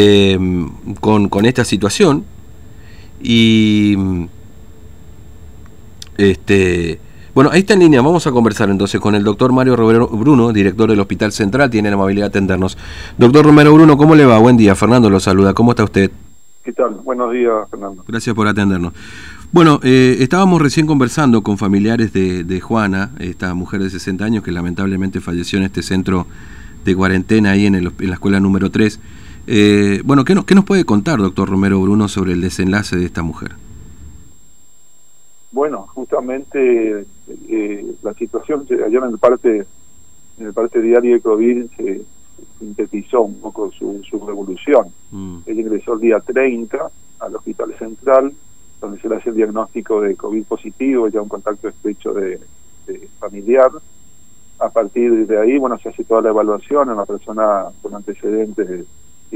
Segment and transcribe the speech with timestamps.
[0.00, 0.70] Em,
[1.00, 2.24] con, con, esta situación
[3.20, 3.96] y
[6.16, 7.00] este
[7.34, 10.52] bueno, ahí está en línea, vamos a conversar entonces con el doctor Mario Romero Bruno,
[10.52, 12.78] director del Hospital Central, tiene la amabilidad de atendernos.
[13.16, 14.38] Doctor Romero Bruno, ¿cómo le va?
[14.38, 16.12] Buen día, Fernando lo saluda, ¿cómo está usted?
[16.62, 16.90] ¿Qué tal?
[17.02, 18.04] Buenos días, Fernando.
[18.06, 18.92] Gracias por atendernos.
[19.50, 24.44] Bueno, eh, estábamos recién conversando con familiares de, de, Juana, esta mujer de 60 años
[24.44, 26.28] que lamentablemente falleció en este centro
[26.84, 29.00] de cuarentena ahí en, el, en la escuela número 3.
[29.50, 33.06] Eh, bueno, ¿qué, no, ¿qué nos puede contar, doctor Romero Bruno, sobre el desenlace de
[33.06, 33.52] esta mujer?
[35.50, 37.06] Bueno, justamente
[37.48, 39.66] eh, la situación ayer en el parte
[40.38, 42.02] en el parte diario de COVID se
[42.58, 44.88] sintetizó un poco su, su revolución.
[45.10, 45.38] Mm.
[45.46, 46.78] Ella ingresó el día 30
[47.20, 48.34] al Hospital Central,
[48.82, 52.38] donde se le hace el diagnóstico de COVID positivo, ya un contacto estrecho de,
[52.86, 53.70] de familiar.
[54.58, 58.68] A partir de ahí, bueno, se hace toda la evaluación en la persona con antecedentes
[58.68, 58.84] de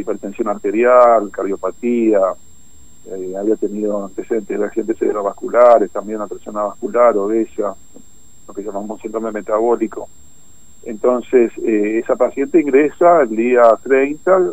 [0.01, 2.20] hipertensión arterial, cardiopatía,
[3.06, 7.74] eh, había tenido antecedentes de accidentes cerebrovasculares, también una persona vascular, obesa,
[8.46, 10.09] lo que llamamos síndrome metabólico.
[10.84, 14.52] Entonces, eh, esa paciente ingresa el día 30,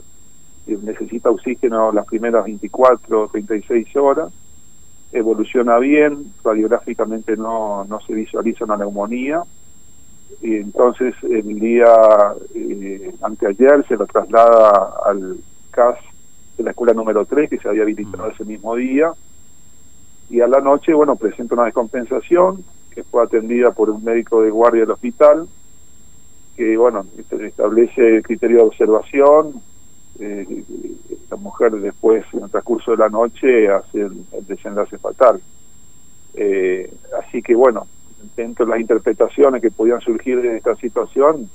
[0.67, 4.31] necesita oxígeno las primeras 24 o 36 horas,
[5.11, 9.43] evoluciona bien, radiográficamente no, no se visualiza una neumonía,
[10.41, 11.93] y entonces el día
[12.55, 15.37] eh, anteayer se lo traslada al
[15.71, 15.97] CAS
[16.57, 19.11] de la escuela número 3 que se había habilitado ese mismo día.
[20.29, 24.49] Y a la noche bueno presenta una descompensación que fue atendida por un médico de
[24.49, 25.47] guardia del hospital
[26.55, 27.05] que bueno
[27.41, 29.61] establece el criterio de observación.
[30.19, 30.63] Eh,
[31.29, 35.41] la mujer después en el transcurso de la noche hace el, desenlace fatal.
[36.33, 37.87] Eh, así que bueno
[38.35, 41.49] dentro de las interpretaciones que podían surgir de esta situación,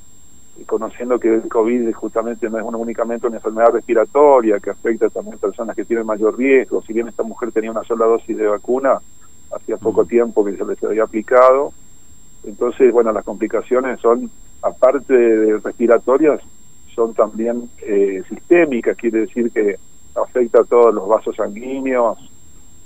[0.57, 5.35] y conociendo que el COVID justamente no es únicamente una enfermedad respiratoria que afecta también
[5.35, 8.47] a personas que tienen mayor riesgo, si bien esta mujer tenía una sola dosis de
[8.47, 9.01] vacuna,
[9.53, 11.73] hacía poco tiempo que se les había aplicado,
[12.45, 14.31] entonces, bueno, las complicaciones son,
[14.63, 16.41] aparte de respiratorias,
[16.95, 19.77] son también eh, sistémicas, quiere decir que
[20.15, 22.19] afecta a todos los vasos sanguíneos,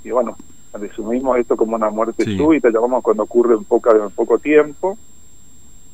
[0.04, 0.36] y bueno,
[0.72, 4.98] resumimos esto como una muerte súbita, llamamos cuando ocurre en, poca, en poco tiempo,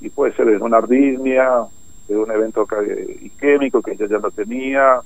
[0.00, 1.64] y puede ser de una arritmia,
[2.08, 2.66] de un evento
[3.22, 5.00] isquémico que ella ya lo tenía,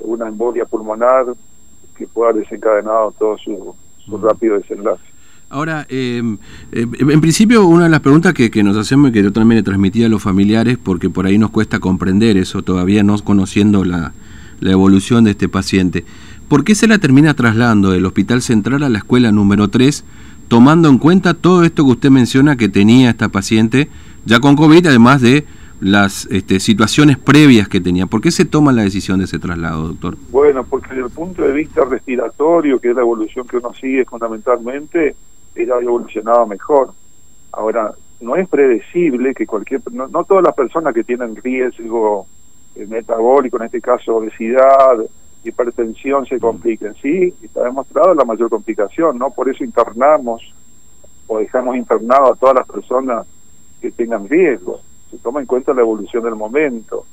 [0.00, 1.26] una embolia pulmonar
[1.96, 3.74] que pueda haber desencadenado todo su,
[4.04, 4.22] su mm.
[4.22, 5.02] rápido desenlace.
[5.50, 6.38] Ahora, em,
[6.72, 9.62] en principio, una de las preguntas que, que, nos hacemos y que yo también le
[9.62, 14.14] transmití a los familiares, porque por ahí nos cuesta comprender eso, todavía no conociendo la,
[14.60, 16.04] la evolución de este paciente.
[16.48, 20.04] ¿Por qué se la termina trasladando del Hospital Central a la escuela número 3,
[20.48, 23.88] tomando en cuenta todo esto que usted menciona que tenía esta paciente
[24.26, 25.46] ya con COVID, además de
[25.80, 28.06] las este, situaciones previas que tenía?
[28.06, 30.16] ¿Por qué se toma la decisión de ese traslado, doctor?
[30.30, 34.04] Bueno, porque desde el punto de vista respiratorio, que es la evolución que uno sigue
[34.04, 35.16] fundamentalmente,
[35.54, 36.92] ella había evolucionado mejor.
[37.52, 42.26] Ahora, no es predecible que cualquier, no, no todas las personas que tienen riesgo
[42.74, 44.98] eh, metabólico, en este caso obesidad,
[45.44, 46.94] hipertensión se compliquen.
[47.00, 49.30] Sí, está demostrado la mayor complicación, ¿no?
[49.30, 50.42] Por eso internamos
[51.26, 53.26] o dejamos internado a todas las personas
[53.80, 54.80] que tengan riesgo.
[55.10, 57.06] Se toma en cuenta la evolución del momento.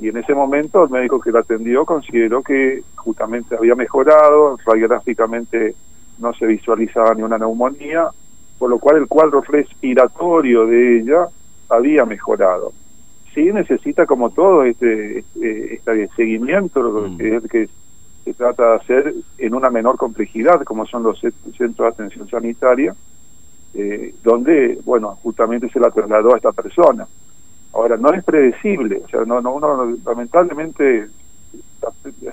[0.00, 5.74] Y en ese momento el médico que la atendió consideró que justamente había mejorado, radiográficamente
[6.18, 8.08] no se visualizaba ni una neumonía,
[8.58, 11.26] por lo cual el cuadro respiratorio de ella
[11.68, 12.72] había mejorado
[13.34, 17.16] sí necesita como todo este, este, este seguimiento mm.
[17.18, 17.68] que, que
[18.24, 22.94] se trata de hacer en una menor complejidad como son los centros de atención sanitaria
[23.74, 27.06] eh, donde bueno justamente se la trasladó a esta persona
[27.72, 31.08] ahora no es predecible o sea no, no uno lamentablemente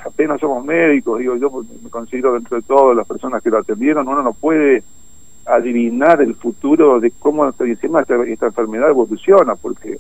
[0.06, 4.08] apenas somos médicos digo yo me considero dentro de todas las personas que la atendieron
[4.08, 4.84] uno no puede
[5.46, 9.98] adivinar el futuro de cómo encima esta, esta enfermedad evoluciona porque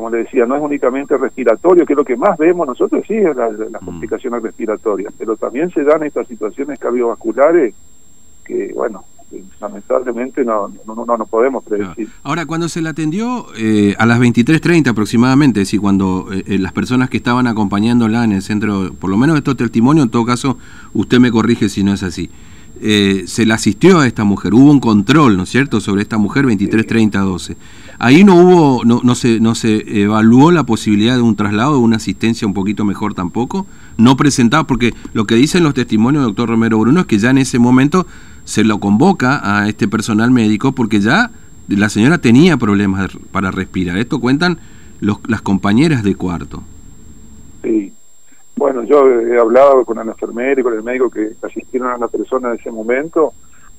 [0.00, 3.14] como le decía, no es únicamente respiratorio, que es lo que más vemos nosotros, sí,
[3.14, 3.84] es las mm.
[3.84, 7.74] complicaciones respiratorias, pero también se dan estas situaciones cardiovasculares
[8.42, 9.04] que, bueno,
[9.60, 12.08] lamentablemente no, no, no, podemos predecir.
[12.22, 16.72] Ahora, cuando se la atendió eh, a las 23.30 aproximadamente, es decir, cuando eh, las
[16.72, 20.56] personas que estaban acompañándola en el centro, por lo menos esto testimonio, en todo caso,
[20.94, 22.30] usted me corrige si no es así.
[22.82, 26.16] Eh, se le asistió a esta mujer, hubo un control, ¿no es cierto?, sobre esta
[26.16, 27.56] mujer 23-30-12.
[28.02, 31.80] Ahí no hubo, no, no, se, no se evaluó la posibilidad de un traslado, de
[31.80, 33.66] una asistencia un poquito mejor tampoco,
[33.98, 37.28] no presentaba, porque lo que dicen los testimonios del doctor Romero Bruno es que ya
[37.28, 38.06] en ese momento
[38.44, 41.30] se lo convoca a este personal médico porque ya
[41.68, 43.98] la señora tenía problemas para respirar.
[43.98, 44.58] Esto cuentan
[45.00, 46.62] los, las compañeras de cuarto.
[47.62, 47.92] Sí,
[48.56, 52.08] Bueno, yo he hablado con el enfermero y con el médico que asistieron a la
[52.08, 53.34] persona en ese momento,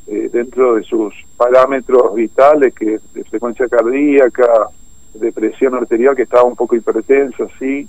[0.08, 4.70] eh, dentro de sus parámetros vitales, que de frecuencia cardíaca,
[5.14, 7.88] de presión arterial, que estaba un poco hipertensa, sí.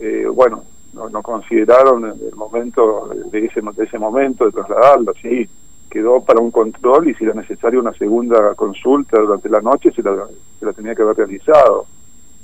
[0.00, 0.62] Eh, bueno,
[0.92, 5.48] no, no, consideraron el momento de ese, de ese momento de trasladarlo, sí.
[5.90, 10.02] Quedó para un control y si era necesario una segunda consulta durante la noche, se
[10.02, 10.26] la,
[10.58, 11.86] se la tenía que haber realizado.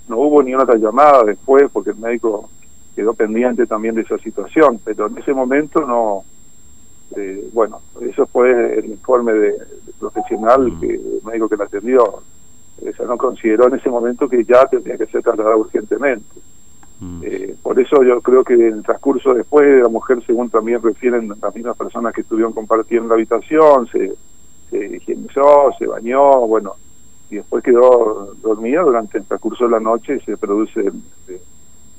[0.09, 2.49] No hubo ni una otra llamada después porque el médico
[2.95, 6.25] quedó pendiente también de esa situación, pero en ese momento no,
[7.17, 9.55] eh, bueno, eso fue el informe de,
[9.99, 10.81] profesional mm.
[10.81, 14.99] que el médico que la atendió, o no consideró en ese momento que ya tenía
[14.99, 16.41] que ser trasladada urgentemente.
[17.01, 17.21] Mm.
[17.25, 20.83] Eh, por eso yo creo que en el transcurso después de la mujer, según también
[20.83, 24.15] refieren las mismas personas que estuvieron compartiendo la habitación, se,
[24.71, 26.75] se higienizó, se bañó, bueno,
[27.31, 30.91] y después quedó dormida durante el transcurso de la noche y se produce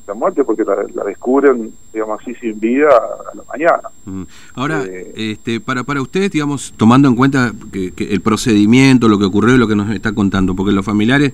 [0.07, 3.89] la muerte porque la, descubren, digamos así, sin vida a la mañana.
[4.05, 4.23] Mm.
[4.55, 9.25] Ahora, eh, este, para, para ustedes, digamos, tomando en cuenta que, el procedimiento, lo que
[9.25, 11.33] ocurrió y lo que nos está contando, porque los familiares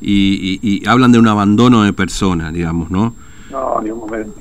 [0.00, 3.14] y, hablan de un abandono de persona, digamos, ¿no?
[3.50, 4.40] No, en ningún momento.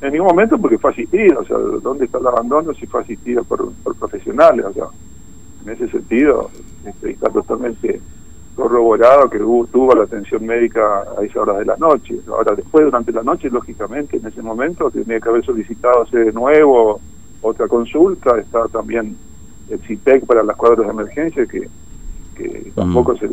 [0.00, 3.44] En ningún momento porque fue asistido, o sea, ¿dónde está el abandono si fue asistido
[3.44, 4.66] por, por profesionales?
[4.66, 4.84] O sea,
[5.64, 6.50] en ese sentido
[6.84, 8.00] este, está totalmente
[8.72, 12.18] corroborado que tuvo la atención médica a esas horas de la noche.
[12.28, 17.00] Ahora, después, durante la noche, lógicamente, en ese momento tenía que haber solicitado de nuevo
[17.42, 18.38] otra consulta.
[18.38, 19.16] Está también
[19.68, 21.68] el CIPEC para las cuadras de emergencia, que,
[22.34, 22.74] que mm.
[22.74, 23.28] tampoco se,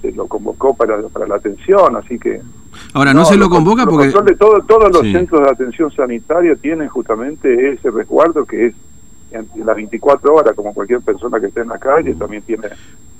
[0.00, 2.40] se lo convocó para, para la atención, así que...
[2.92, 4.08] Ahora, no, se lo convoca porque...
[4.08, 8.74] De todo, todos los centros de atención sanitaria tienen justamente ese resguardo que es
[9.32, 12.68] en las 24 horas, como cualquier persona que esté en la calle, también tiene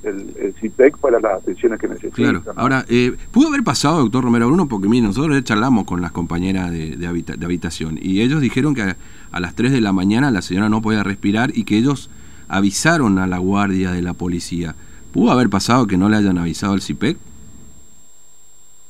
[0.06, 2.14] el, el CIPEC para las atenciones que necesita.
[2.14, 2.42] Claro.
[2.56, 4.68] Ahora, eh, ¿pudo haber pasado, doctor Romero Bruno?
[4.68, 8.94] Porque mire, nosotros charlamos con las compañeras de, de, habitación y ellos dijeron que
[9.32, 12.10] a, las 3 de la mañana la señora no podía respirar y que ellos
[12.48, 14.74] avisaron a la guardia de la policía.
[15.12, 17.18] ¿Pudo haber pasado que no le hayan avisado al CIPEC?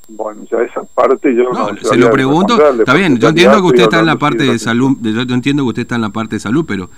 [0.09, 2.57] Bueno, ya esa parte yo no, se lo pregunto.
[2.79, 5.69] Está bien, yo entiendo que usted está en la parte de salud, yo entiendo que
[5.69, 6.89] usted está en la parte de salud, pero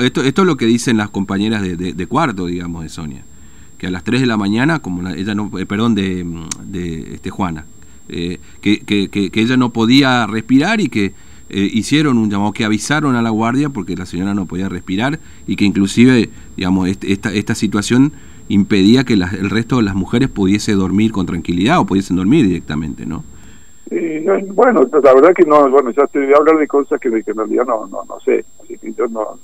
[0.00, 3.24] esto esto es lo que dicen las compañeras de, de, cuarto, digamos, de Sonia,
[3.78, 6.24] que a las 3 de la mañana, como ella no, eh, perdón, de,
[6.64, 7.66] de este Juana,
[8.08, 11.12] eh, que, que, que, ella no podía respirar y que
[11.48, 15.18] eh, hicieron un llamado, que avisaron a la guardia porque la señora no podía respirar
[15.46, 18.12] y que inclusive, digamos, esta, esta situación
[18.48, 23.06] impedía que el resto de las mujeres pudiese dormir con tranquilidad o pudiesen dormir directamente,
[23.06, 23.24] ¿no?
[24.54, 27.36] bueno, la verdad que no, bueno, ya te voy a hablar de cosas que, en
[27.36, 28.44] realidad no, no, no sé.
[28.62, 29.38] Así que yo no,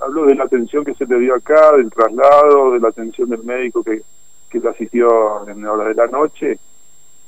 [0.00, 3.44] hablo de la atención que se le dio acá, del traslado, de la atención del
[3.44, 4.02] médico que,
[4.50, 6.58] que le asistió en la hora de la noche.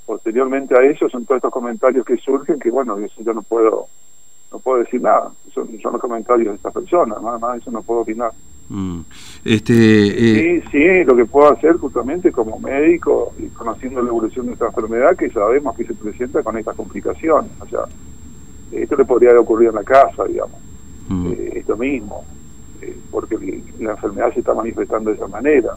[0.07, 3.87] Posteriormente a eso son todos estos comentarios que surgen que, bueno, yo no puedo
[4.53, 5.31] no puedo decir nada.
[5.55, 8.33] Son, son los comentarios de esta persona, nada más eso no puedo opinar.
[8.69, 9.01] Mm.
[9.45, 14.47] Este, eh, Sí, sí, lo que puedo hacer justamente como médico y conociendo la evolución
[14.47, 17.51] de esta enfermedad que sabemos que se presenta con estas complicaciones.
[17.61, 17.81] O sea,
[18.73, 20.59] esto le podría ocurrir en la casa, digamos.
[21.09, 21.33] Mm.
[21.33, 22.25] Eh, esto mismo,
[22.83, 25.77] eh, porque la enfermedad se está manifestando de esa manera.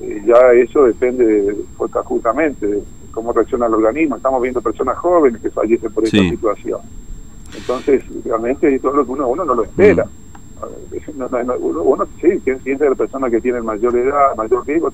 [0.00, 2.82] ya eso depende de, justamente de
[3.12, 4.16] cómo reacciona el organismo.
[4.16, 6.80] Estamos viendo personas jóvenes que fallecen por esta situación.
[7.56, 10.04] Entonces, realmente todo lo que uno, uno no lo espera.
[10.04, 10.24] Mm
[11.60, 14.92] uno, sí, piensa de las personas que tienen mayor edad, mayor riesgo,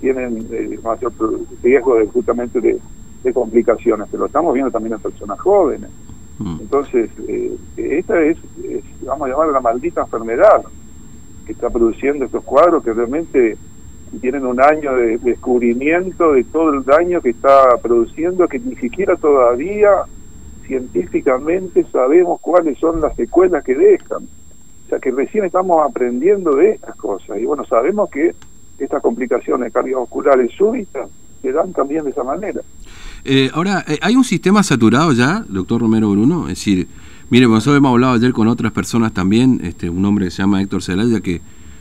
[0.00, 1.12] tienen eh, mayor
[1.62, 2.80] riesgo de, justamente de,
[3.32, 5.88] complicaciones, pero lo estamos viendo también en personas jóvenes.
[6.38, 6.56] Mm.
[6.60, 8.36] Entonces, eh, esta es,
[9.02, 10.64] vamos a llamar la maldita enfermedad
[11.46, 13.56] que está produciendo estos cuadros que realmente
[14.20, 19.16] tienen un año de descubrimiento de todo el daño que está produciendo, que ni siquiera
[19.16, 20.04] todavía
[20.66, 24.24] científicamente sabemos cuáles son las secuelas que dejan.
[24.24, 27.38] O sea que recién estamos aprendiendo de estas cosas.
[27.38, 28.34] Y bueno, sabemos que
[28.78, 31.08] estas complicaciones cardiovasculares súbitas
[31.44, 32.60] se dan también de esa manera.
[33.24, 36.48] Eh, ahora, eh, ¿hay un sistema saturado ya, doctor Romero Bruno?
[36.48, 36.88] Es decir,
[37.30, 40.60] mire, nosotros hemos hablado ayer con otras personas también, este, un hombre que se llama
[40.60, 41.40] Héctor Celaya, que,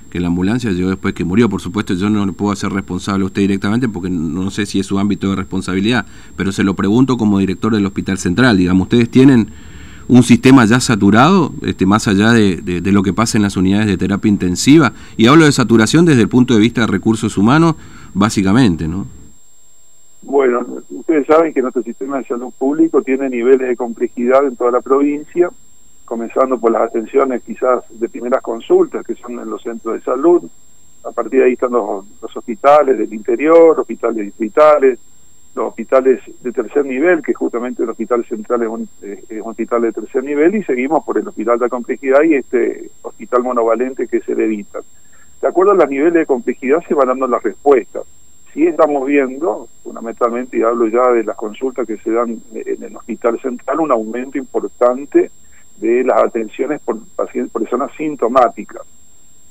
[0.10, 1.50] que la ambulancia llegó después que murió.
[1.50, 4.80] Por supuesto, yo no le puedo hacer responsable a usted directamente porque no sé si
[4.80, 6.06] es su ámbito de responsabilidad,
[6.36, 8.58] pero se lo pregunto como director del Hospital Central.
[8.58, 9.48] Digamos, ¿ustedes tienen
[10.08, 13.88] un sistema ya saturado, este, más allá de, de, lo que pasa en las unidades
[13.88, 14.94] de terapia intensiva.
[15.16, 17.76] Y hablo de saturación desde el punto de vista de recursos humanos,
[18.14, 19.08] básicamente, ¿no?
[20.26, 24.72] Bueno, ustedes saben que nuestro sistema de salud público tiene niveles de complejidad en toda
[24.72, 25.50] la provincia,
[26.06, 30.44] comenzando por las atenciones quizás de primeras consultas, que son en los centros de salud.
[31.04, 34.98] A partir de ahí están los, hospitales del interior, hospitales distritales,
[35.56, 38.90] los hospitales de tercer nivel, que justamente el Hospital Central es un,
[39.44, 44.08] hospital de tercer nivel, y seguimos por el Hospital de Complejidad y este hospital monovalente
[44.08, 48.04] que se le De acuerdo a los niveles de complejidad se van dando las respuestas.
[48.54, 52.96] Si estamos viendo, fundamentalmente, y hablo ya de las consultas que se dan en el
[52.96, 55.32] Hospital Central, un aumento importante
[55.78, 58.84] de las atenciones por, pacientes, personas sintomáticas.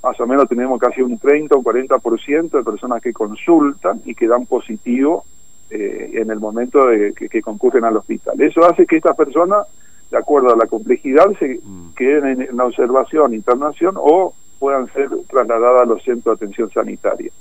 [0.05, 4.29] Más o menos tenemos casi un 30 o 40% de personas que consultan y que
[4.29, 5.25] dan positivo
[5.71, 8.41] eh, en el momento de que, concurren al hospital.
[8.41, 9.67] Eso hace que estas personas,
[10.11, 11.95] de acuerdo a la complejidad, se mm.
[11.97, 17.33] queden en, la observación, internación o puedan ser trasladadas a los centros de atención sanitaria.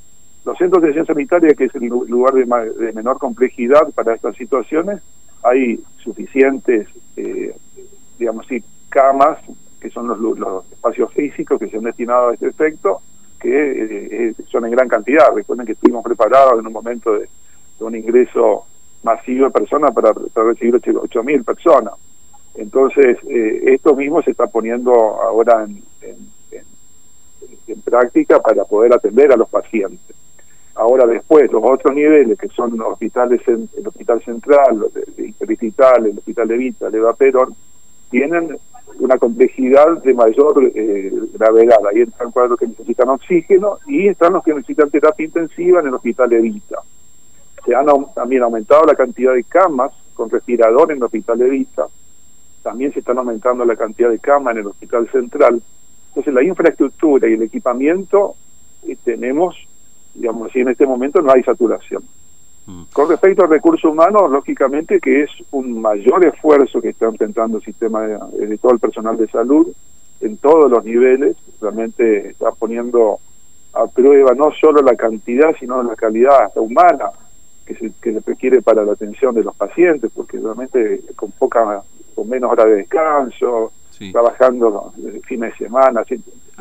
[0.43, 5.01] Los centros de atención sanitaria, que es el lugar de, menor complejidad para estas situaciones,
[5.43, 7.55] hay suficientes, eh,
[8.17, 9.37] digamos así, camas,
[9.79, 13.01] que son los, espacios físicos que se han destinado a este efecto,
[13.39, 15.33] que eh, son en gran cantidad.
[15.33, 17.27] Recuerden que estuvimos preparados en un momento de,
[17.79, 18.65] un ingreso
[19.01, 21.93] masivo de personas para, recibir 8.000 personas.
[22.53, 25.83] Entonces, eh, esto mismo se está poniendo ahora en,
[27.85, 30.15] práctica para poder atender a los pacientes.
[30.81, 34.85] Ahora después, los otros niveles, que son hospitales, el Hospital Central,
[35.17, 37.55] el Interdistrital, el Hospital de Vita, el Eva Perón,
[38.09, 38.57] tienen
[38.99, 41.77] una complejidad de mayor eh, gravedad.
[41.89, 45.93] Ahí están cuadros que necesitan oxígeno y están los que necesitan terapia intensiva en el
[45.93, 46.79] Hospital de Vita
[47.65, 47.85] se han
[48.15, 51.85] también aumentado la cantidad de camas con respirador en el hospital de Vista,
[52.63, 55.61] también se están aumentando la cantidad de camas en el hospital central.
[56.09, 58.35] Entonces la infraestructura y el equipamiento
[58.87, 59.55] eh, tenemos,
[60.13, 62.03] digamos, y en este momento no hay saturación.
[62.65, 62.83] Mm.
[62.93, 67.63] Con respecto al recurso humano, lógicamente que es un mayor esfuerzo que está intentando el
[67.63, 69.67] sistema de, de todo el personal de salud
[70.21, 73.19] en todos los niveles, realmente está poniendo
[73.73, 77.09] a prueba no solo la cantidad, sino la calidad humana
[77.65, 81.81] que se, que se requiere para la atención de los pacientes, porque realmente con poca,
[82.13, 83.71] con menos hora de descanso,
[84.11, 84.93] trabajando
[85.25, 86.03] fines de semana.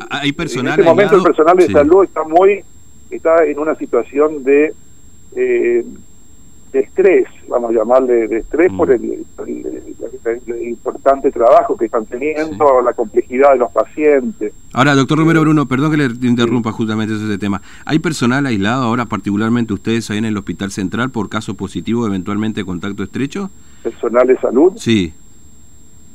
[0.09, 2.63] Hay personal en este momento el personal de salud está muy,
[3.11, 4.73] está en una situación de
[5.35, 5.85] eh,
[6.71, 8.93] de estrés, vamos a llamarle de estrés por mm.
[8.93, 14.53] el, importante trabajo que están teniendo, la complejidad de los pacientes.
[14.73, 17.61] Ahora, doctor Romero Bruno, perdón que le interrumpa justamente ese tema.
[17.85, 22.63] ¿Hay personal aislado ahora, particularmente ustedes ahí en el Hospital Central, por caso positivo, eventualmente
[22.63, 23.49] contacto estrecho?
[23.83, 24.73] ¿Personal de salud?
[24.77, 25.13] Sí.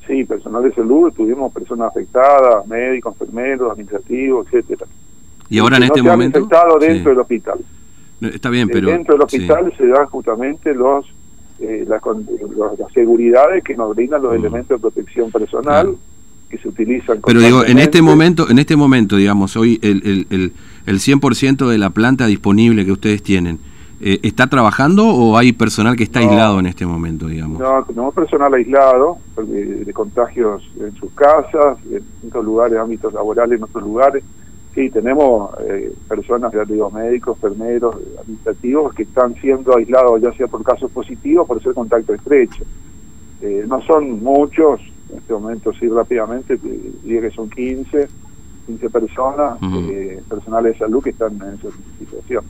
[0.07, 4.87] Sí, personal de salud, tuvimos personas afectadas, médicos, enfermeros, administrativos, etcétera.
[5.49, 6.39] ¿Y ahora en este momento?
[6.39, 7.59] afectado dentro del hospital.
[8.21, 8.89] Está bien, pero...
[8.89, 11.07] Dentro del hospital se dan justamente los,
[11.61, 12.03] eh, las,
[12.93, 14.37] seguridades que nos brindan los mm.
[14.37, 15.97] elementos de protección personal
[16.49, 17.21] que se utilizan.
[17.27, 20.53] Pero digo, en este momento, en este momento, digamos, hoy el, el, el,
[20.87, 23.59] el 100% de la planta disponible que ustedes tienen,
[24.01, 27.59] eh, ¿está trabajando o hay personal que está aislado en este momento, digamos?
[27.59, 33.59] No, tenemos personal aislado de, de contagios en sus casas, en otros lugares, ámbitos laborales,
[33.59, 34.23] en otros lugares
[34.77, 40.49] Sí, tenemos eh, personas, ya digo, médicos, enfermeros, administrativos que están siendo aislados ya sea
[40.49, 42.63] por casos positivos por ser contacto estrecho.
[43.41, 44.79] Eh, no son muchos,
[45.11, 46.59] en este momento sí rápidamente,
[47.03, 48.07] diría que son 15,
[48.67, 51.69] 15 personas, eh, personales de salud que están en esa
[51.99, 52.45] situación.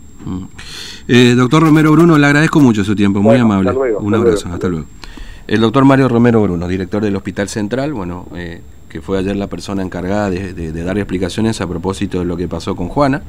[1.37, 3.71] doctor Romero Bruno, le agradezco mucho su tiempo, muy amable.
[4.01, 4.87] Un abrazo, hasta luego.
[5.47, 8.63] El doctor Mario Romero Bruno, director del Hospital Central, bueno, eh,
[8.97, 12.75] que fue ayer la persona encargada de, dar explicaciones a propósito de lo que pasó
[12.75, 13.21] con Juana.